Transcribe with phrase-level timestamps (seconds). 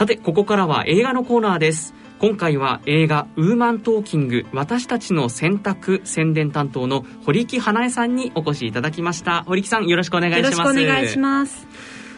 [0.00, 1.92] さてここからは映画のコーナーです。
[2.20, 9.44] 今回は映画「ウーマントーキング私たちの選択」宣伝担当の堀木花江さんにお越しいただきました。
[9.46, 10.52] 堀木さんよろしくお願いします。
[10.58, 11.66] よろしくお願いします。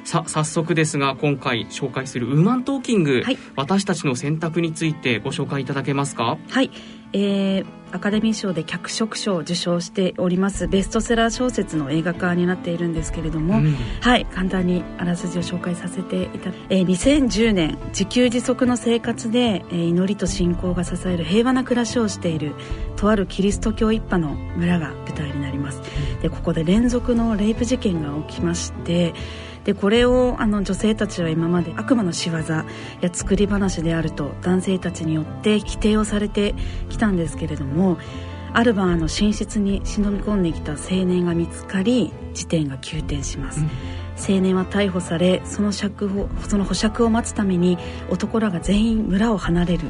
[0.04, 6.38] さ早速ですが今回紹介するウーマントーキング、はい、私たちの選択についてご紹介いただけますか？
[6.48, 6.70] はい。
[7.14, 14.24] えー、アカデミー賞で脚色賞を受賞しておりますベストセラー小説の映画化になっているんですけれども、うん、はい。
[14.26, 22.54] 簡単にあらすじを紹介させていただえー、2010年自給自足の生活で、えー、祈りと信仰が支える平和な暮らしをしている
[22.96, 25.82] とあるキリスト教一派の村が舞台になります、
[26.22, 29.12] でここで連続のレイプ事件が起きまして
[29.64, 32.64] でこれをあの女性たちは今まで悪魔の仕業や
[33.12, 36.54] 作り話であると男性たちによって否定をされて
[36.88, 37.98] きたんですけれども
[38.54, 43.70] ある晩あの寝室に忍び込んできた青年が見つかり事件が急転します、うん。
[44.34, 47.78] 青年は逮捕されその釈放その保釈を待つために
[48.10, 49.88] 男らが全員村を離れる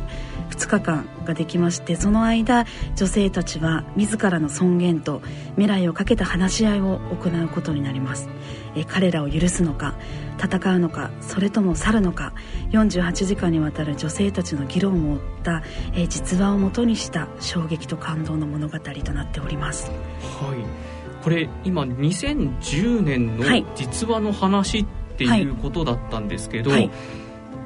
[0.51, 5.23] 2日間ができましてその間女性たちは自らの尊厳と
[5.57, 8.29] 未来をかけた話し合いを行うことになります。
[8.75, 9.95] え彼らを許すのか
[10.43, 12.33] 戦うのかそれとも去るのか
[12.70, 15.63] 48時間にわたる女性たちの議論を追った
[15.95, 19.91] え実話をもとにした衝撃と感動の物語となっております。
[19.91, 26.91] はいこれ今2010年の実話の話っていうことだったんですけど、はいはい、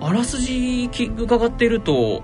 [0.00, 2.22] あらすじ伺っていると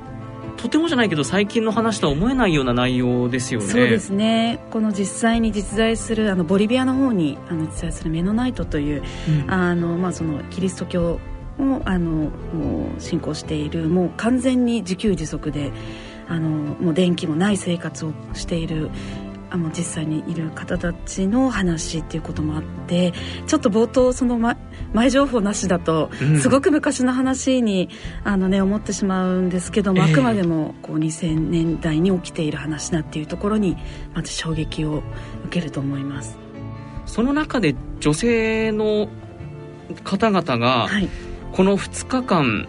[0.57, 3.67] とてもじゃないけど最近の話とは思えないような内容ですよね。
[3.67, 4.61] そうですね。
[4.71, 9.03] この実際に実在するあのボリビアの方にあの実在するメノナイトという、
[9.45, 11.21] うん、あのまあそのキリスト教
[11.59, 15.73] をあのもう信仰しているもう完全に自給自足で
[16.29, 18.91] あのもう電気もない生活をしている
[19.53, 23.13] あの実際にいる方たちの話っていうこともあって
[23.47, 24.57] ちょっと冒頭その、ま、
[24.95, 27.91] 前情報なしだとすごく昔の話に、
[28.25, 33.77] うん、あのね思ってしまうんですけども、えー、あくまでもこう2000年代に起きている話だっていうところに
[34.15, 35.03] まず衝撃を
[35.45, 36.39] 受けると思います。
[37.05, 39.09] その中で女性の
[40.03, 41.09] 方々が、はい、
[41.53, 42.67] この2日間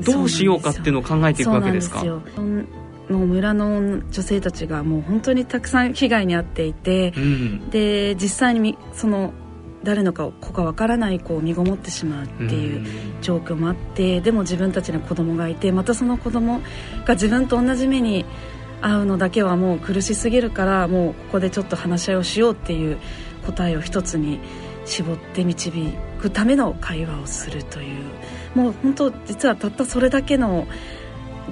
[0.00, 2.02] どうしようかっていうのを考えていくわけですか？
[3.10, 9.32] の村の女性たちがもう本当にたくさん被害に遭っていて、うん、で実際にその
[9.82, 12.86] 誰のか子かわからない子を身ごもってしまうっていう
[13.22, 16.60] 状況もあって、うん、でも自分たちの子供がいてまたその子供
[17.04, 18.24] が自分と同じ目に
[18.82, 22.98] 遭うのだけはもう苦しすぎるからもうここでちょっと話し合いをしようっていう
[23.46, 24.40] 答えを一つに
[24.84, 25.72] 絞って導
[26.20, 28.04] くための会話をするという。
[28.54, 30.66] もう本当実はたったそれだけの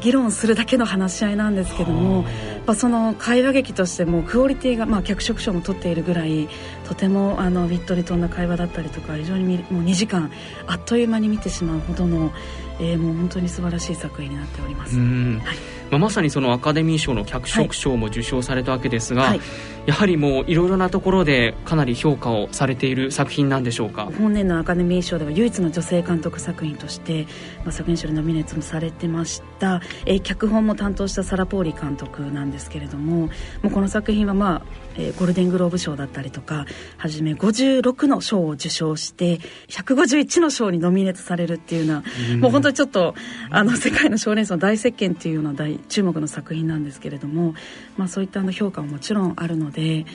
[0.00, 2.24] 議論するだけの話し合いなんですけども、
[2.66, 6.48] やその会話劇としてもクオリティがまあ脚色賞も取っているぐらい
[6.86, 10.30] とてもあのウィットに富んだ会話だったりとか非常にもう2時間
[10.66, 12.32] あっという間に見てしまうほどの、
[12.80, 14.98] えー、もう本当に素晴らしい作品になっております。
[14.98, 15.78] はい。
[15.90, 19.40] まあ、まさにそのアカデミー賞の脚色賞も受賞されたわけですが、はい、
[19.86, 24.04] やはりもういろいろなところでかなり評価をされている作品なんでしょうか？
[24.18, 27.26] 本年のアカデミー賞では唯一の女性監督作品として、
[27.64, 33.30] まあ、作品賞でノミネートもされてました、えー、脚本も担当したサラ・ポーリ監督なんですけれどもも
[33.64, 36.66] うこの作品はまあえー、ゴールデングローブ賞だったりとか
[36.96, 42.02] はじめ56の賞を受賞して151の賞にノミネートされるっていうよう
[42.32, 43.14] な、もう本当にちょっと
[43.50, 47.54] あの世界の賞レースの大席巻っていうような大注目の作品なんですけれども、
[47.96, 50.06] まあ、そういったあの評価ももちろんあるので。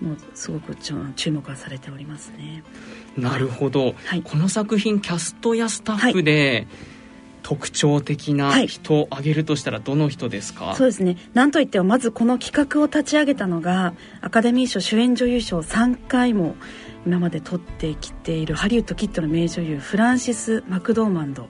[0.00, 2.64] もうすごく注目はされておりますね。
[3.18, 6.90] なるほど、はい、この作品キャストやスタッフで、はい。
[7.42, 11.16] 特徴的な人を挙げるとしたらどの人ですか、はい、そうですね。
[11.34, 16.54] なんといってもまずこの企画を立ち上げたのがアカデミー賞主演女優賞3回も
[17.06, 21.48] 今まで撮ってきているハリウッドキッドの名女優フランシス・マクドーマンド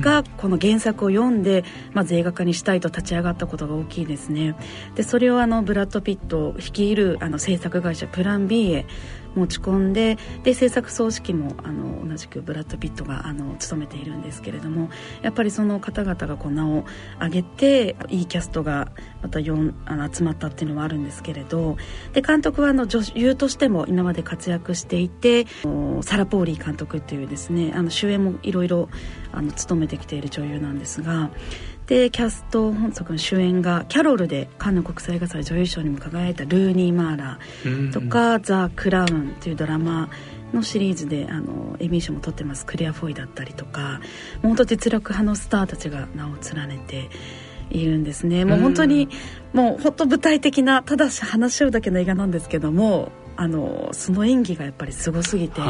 [0.00, 4.56] がこの原作を読んで、まず映画化にしたいと立ち上がったことが大きいですね。
[4.94, 8.86] でそれをあのブラッド・ピット率いるあの制作会社プラン B へ
[9.34, 14.90] 持ち込んでで制作総指揮もあの同じくブラッド・ピットがあの務めているんですけれども
[15.22, 16.84] やっぱりその方々がこう名を
[17.16, 21.76] 挙げていいキャストがまた4あの集まったっていうのはあるんですけれど
[22.12, 25.46] で監督はあの女優としても今まで活躍していて
[26.02, 28.88] サラ・ポーリー監督っていうですねあの主演もいろいろ
[29.56, 31.30] 務めてきている女優なんですが
[31.90, 40.08] でキャスト本作の主演がキャロルでカンヌ国際映画祭女優賞にも輝いたルーニー・マーラーとか「ザ・クラウン」というドラマ
[40.52, 42.64] のシリーズであのエミー賞も取ってます。
[42.64, 44.00] クリア・フォイだったりとか
[44.40, 47.10] 本当実力派のスターたちが名を連ねて
[47.70, 48.44] いるんですね。
[48.44, 49.08] もう本当に
[49.52, 55.60] もう本当舞台的なただし話し合うだけの映画なんですけどもあのその演技がやっぱりすごすぎて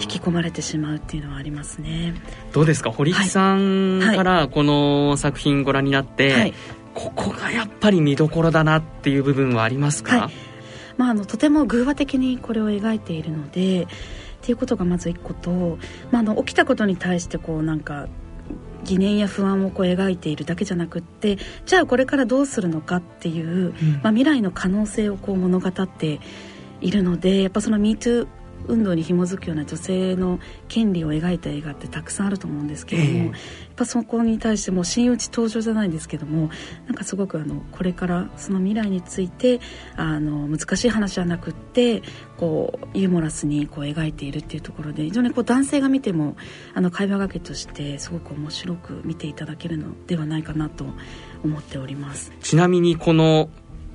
[0.00, 2.14] 引き込まれてしまうっていうのはありますね。
[2.52, 2.90] どうですか？
[2.90, 6.54] 堀木さんからこの作品ご覧になって、はい、
[6.94, 10.32] ここがやっぱり見どころだなっていう部分はありますか、はい、
[10.96, 13.86] まあ、あのとても偶話的にこれを描いているのでっ
[14.40, 15.78] ていうことがまず一個と、
[16.10, 18.08] まあ、あの起きたことに対してこうなんか
[18.84, 26.18] 疑念や不安をこう描いているだけじゃなくってじゃあこれからどうするのかっていう、うん、まあ、未来の可能性をこう物語って
[26.82, 28.26] いるのでやっぱその MeToo
[28.68, 30.38] 運動に紐づくような女性の
[30.68, 33.34] 権利を描いた映画ってたくさんあると思うんですけども、えー、やっ
[33.76, 36.50] ぱそこに対しても真打ち登場じゃないんですけども
[36.86, 39.60] なんかすごくあのこれからその未来について
[39.96, 42.02] あの難しい話じゃなくって
[42.36, 46.36] こうユーモラスにこう描いているっていうところで非常にこう男性が見ても
[46.74, 50.86] あの会話がけとしてすごく面白く見ていただけるのではないかなと
[51.44, 52.32] 思っております。
[52.40, 53.48] ちなみにこの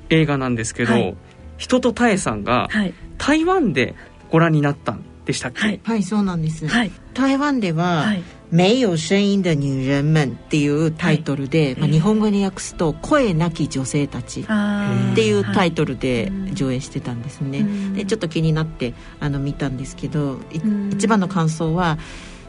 [0.09, 1.17] 映画なんですけど、はい
[1.57, 2.69] 人とたえさんが、
[3.17, 3.95] 台湾で
[4.31, 20.39] ご覧になったんでしたっけ、はい、はい、そうなんです、はい、台湾では、はい「没有声音的女人们」っていうタイトルで、まあ、日本語に訳すと「声なき女性たち」っていうタイトルで上映してたんですね、でちょっと気になってあの見たんですけど
[20.91, 21.97] 一番の感想は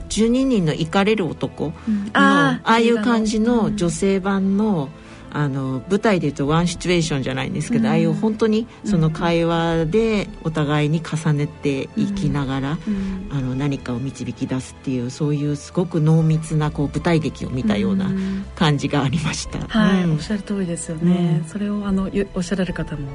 [0.09, 1.73] 12人の怒れる男の、
[2.13, 4.89] ああいう感じの女性版の
[5.33, 18.11] 「あの舞台でいうとワンシチュエーションじゃないんですけど、うん、ああいう本当にその会話でお互いに重ねていきながら、うん、あの何かを導き出すっていうそういうすごく濃密なこう舞台劇を見たような
[18.55, 23.11] 感じがありました、はい、おっしゃる通りですよね、それをあのおっしゃられる方も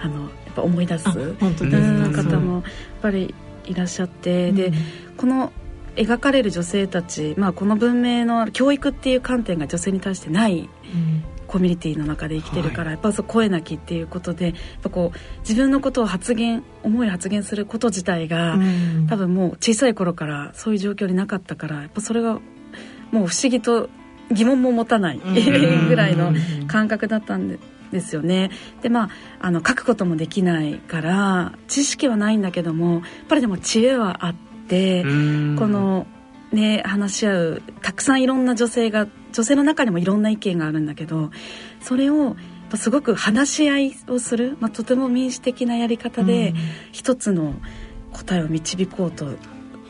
[0.00, 2.62] あのやっぱ思い出す本当です、方もやっ
[3.02, 3.34] ぱり
[3.64, 4.72] いらっしゃって、で
[5.16, 5.52] この
[5.96, 10.68] 描かれる女性たち、まあ、この文明の教育っていう観点が女性に対してない
[11.46, 22.40] コミュニティの中で生きてるから、はい、やっぱそう声なきっていうことでやっぱこう自分のことを発言思い発言すること自体が、うん、多分もう小さい頃からそういう状況になかったからやっぱそれが
[23.12, 23.88] もう不思議と
[24.30, 25.20] 疑問も持たない
[25.88, 26.32] ぐらいの
[26.66, 27.58] 感覚だったんで。
[27.92, 28.50] ですよね。
[28.82, 29.10] でまあ
[29.46, 34.34] あの書くこともできないから知識はないんだけどもやっぱりでも知恵はあっ
[34.68, 36.06] てこの
[36.52, 39.06] ね話し合うたくさんいろんな女性が
[39.36, 41.30] 女性の中にもいろんな意見があるんだけど
[41.82, 42.36] それを
[42.74, 46.54] すごく話し合いをする、まあ、とても民主的なやり方で
[46.90, 47.54] 一つの
[48.12, 49.34] 答えを導こうと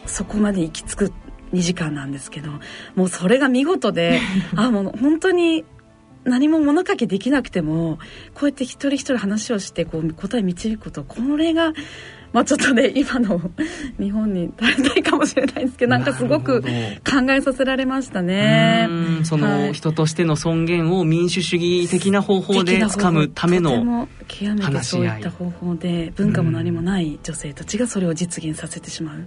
[0.05, 1.13] そこまで行き着く
[1.53, 2.51] 2時間なんですけど
[2.97, 4.21] もうそれが見事で
[4.57, 5.65] あもう本当に
[6.25, 7.99] 何も物書きできなくても
[8.35, 11.73] こうやって一人一人話をしてこう答え導くことこれが
[12.37, 13.41] まあちょっとね今の
[13.99, 16.69] 日本に足りないかもしれないですけどなんかすごく考
[17.31, 18.91] えさせられましたね。
[19.25, 29.21] その人としての尊厳を民主主義的な方法でつかむための極めてそういった方法で文化も何もない女性たちがそれを実現させてしまう。
[29.21, 29.23] っ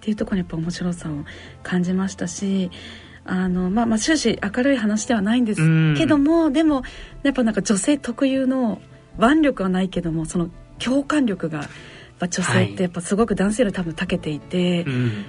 [0.00, 1.24] ていうところにやっぱ面白さを
[1.64, 2.70] 感じましたし
[3.24, 6.84] あのまあまあ終始明るい話ではないんですけどもでも
[7.24, 8.80] やっぱなんか女性特有の
[9.18, 11.68] 腕力はないけどもその共感力が
[12.24, 14.84] ぱ女性ってやっぱすごく男性より多分長けていて、はい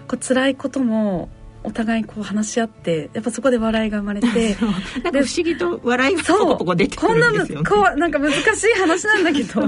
[0.08, 1.30] こう辛いことも
[1.64, 4.56] お互いこう話し合ってやっぱそこで笑いが生まれて
[5.04, 9.68] なんか不思議と笑いがポコポコ出てくるんですよ、ね、こんなこうなんか難しい話なんだけど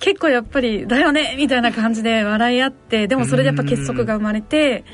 [0.00, 4.84] 結構やっぱり「だよね」みたいな感じで笑い合ってでもそれでやっぱ結束が生まれて。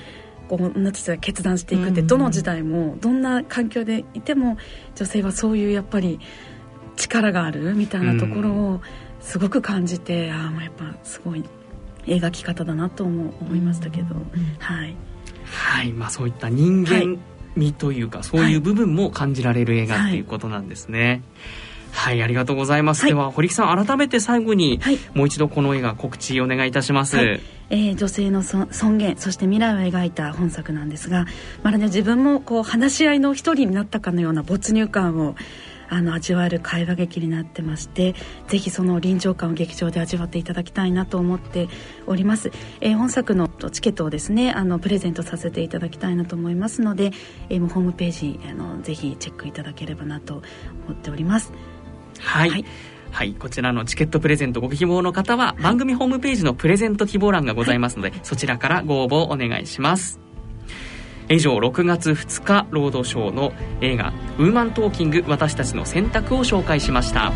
[0.49, 4.57] こうなんて決断していくってどの時代もどんな環境でいても
[4.97, 6.21] 女性はそういうやっぱり
[6.97, 8.81] 力があるみたいなところを
[9.21, 11.45] すごく感じてああやっぱすごい
[12.07, 14.15] 描き方だなと思思いましたけど、
[14.59, 14.97] はい、
[15.45, 15.93] はい。
[15.93, 17.19] まあ、そういった人間
[17.57, 21.23] 味というか、はい、そういう部分も感じられる映画っていうことなんですね。
[21.93, 23.03] はい、はい、ありがとうございます。
[23.03, 24.81] はい、では、堀木さん、改めて最後に、
[25.15, 27.19] もう一度この映画告知お願いいたします。
[27.71, 31.27] えー、女性の尊厳そして未来を描いた本作なんですが
[31.63, 35.37] まるで自分もこう話し合いの一人になったかのような没入感を
[35.89, 38.15] あの味わえる会話劇になってまして
[38.49, 41.69] ぜひその臨場感を劇場で味わっていただきたいなと思って
[42.07, 47.13] おります、えー、本作のチケットをですねあのプレゼントさせていただきたいなと思いますので、
[47.49, 50.43] えー、ホームページあのぜひチェックいただければなと
[50.87, 51.53] 思っております。
[52.19, 52.65] はい、はい。
[53.11, 60.21] はい、こちらのチケットプレゼントご希望の方は番組ホームページのプレゼント希望欄がございますので、はい、そちらからご応募お願いします
[61.31, 67.33] 以上6月2日ロードショーの映画「ウーマントーキング私たちの選択」を紹介しました。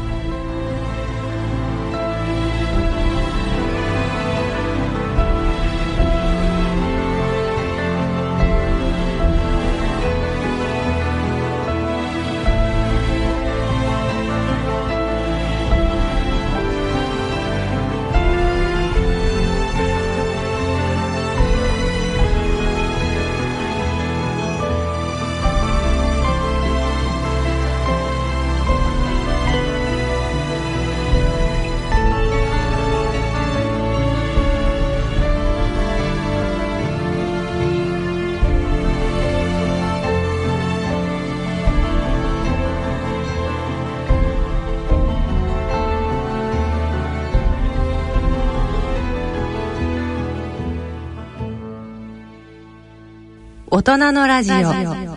[53.74, 55.11] 大人のラジオ。